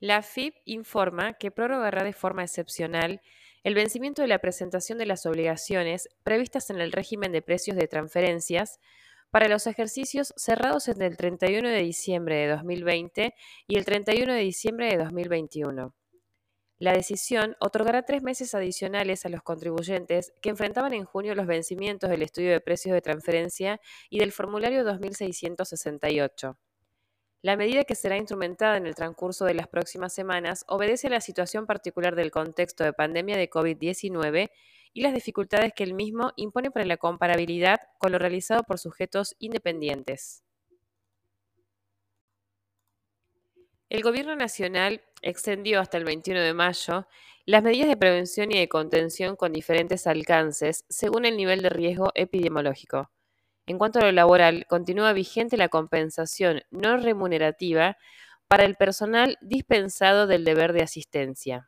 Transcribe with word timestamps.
La 0.00 0.18
AFIP 0.18 0.54
informa 0.64 1.34
que 1.34 1.50
prorrogará 1.50 2.04
de 2.04 2.12
forma 2.12 2.44
excepcional 2.44 3.20
el 3.64 3.74
vencimiento 3.74 4.22
de 4.22 4.28
la 4.28 4.38
presentación 4.38 4.96
de 4.96 5.06
las 5.06 5.26
obligaciones 5.26 6.08
previstas 6.22 6.70
en 6.70 6.80
el 6.80 6.92
régimen 6.92 7.32
de 7.32 7.42
precios 7.42 7.76
de 7.76 7.88
transferencias 7.88 8.78
para 9.30 9.48
los 9.48 9.66
ejercicios 9.66 10.32
cerrados 10.36 10.86
entre 10.86 11.06
el 11.06 11.16
31 11.16 11.68
de 11.68 11.82
diciembre 11.82 12.36
de 12.36 12.48
2020 12.48 13.34
y 13.66 13.76
el 13.76 13.84
31 13.84 14.32
de 14.32 14.40
diciembre 14.40 14.88
de 14.88 14.98
2021. 14.98 15.94
La 16.78 16.92
decisión 16.92 17.56
otorgará 17.58 18.04
tres 18.04 18.22
meses 18.22 18.54
adicionales 18.54 19.26
a 19.26 19.28
los 19.28 19.42
contribuyentes 19.42 20.32
que 20.40 20.50
enfrentaban 20.50 20.92
en 20.92 21.04
junio 21.04 21.34
los 21.34 21.48
vencimientos 21.48 22.08
del 22.08 22.22
estudio 22.22 22.52
de 22.52 22.60
precios 22.60 22.94
de 22.94 23.02
transferencia 23.02 23.80
y 24.08 24.20
del 24.20 24.30
formulario 24.30 24.84
2668. 24.84 26.56
La 27.40 27.56
medida 27.56 27.84
que 27.84 27.94
será 27.94 28.16
instrumentada 28.16 28.76
en 28.76 28.86
el 28.86 28.96
transcurso 28.96 29.44
de 29.44 29.54
las 29.54 29.68
próximas 29.68 30.12
semanas 30.12 30.64
obedece 30.66 31.06
a 31.06 31.10
la 31.10 31.20
situación 31.20 31.66
particular 31.66 32.16
del 32.16 32.32
contexto 32.32 32.82
de 32.82 32.92
pandemia 32.92 33.36
de 33.36 33.48
COVID-19 33.48 34.50
y 34.92 35.02
las 35.02 35.14
dificultades 35.14 35.72
que 35.72 35.84
el 35.84 35.94
mismo 35.94 36.32
impone 36.34 36.72
para 36.72 36.84
la 36.84 36.96
comparabilidad 36.96 37.78
con 37.98 38.10
lo 38.10 38.18
realizado 38.18 38.64
por 38.64 38.80
sujetos 38.80 39.36
independientes. 39.38 40.42
El 43.88 44.02
Gobierno 44.02 44.34
Nacional 44.34 45.02
extendió 45.22 45.80
hasta 45.80 45.96
el 45.96 46.04
21 46.04 46.40
de 46.40 46.54
mayo 46.54 47.06
las 47.46 47.62
medidas 47.62 47.88
de 47.88 47.96
prevención 47.96 48.50
y 48.50 48.58
de 48.58 48.68
contención 48.68 49.36
con 49.36 49.52
diferentes 49.52 50.08
alcances 50.08 50.84
según 50.88 51.24
el 51.24 51.36
nivel 51.36 51.62
de 51.62 51.70
riesgo 51.70 52.10
epidemiológico. 52.14 53.10
En 53.68 53.76
cuanto 53.76 53.98
a 53.98 54.02
lo 54.02 54.12
laboral, 54.12 54.64
continúa 54.66 55.12
vigente 55.12 55.58
la 55.58 55.68
compensación 55.68 56.62
no 56.70 56.96
remunerativa 56.96 57.98
para 58.48 58.64
el 58.64 58.76
personal 58.76 59.36
dispensado 59.42 60.26
del 60.26 60.44
deber 60.44 60.72
de 60.72 60.82
asistencia. 60.82 61.66